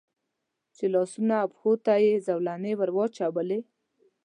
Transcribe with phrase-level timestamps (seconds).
[0.75, 3.59] چې لاسونو او پښو ته یې زولنې را واچولې.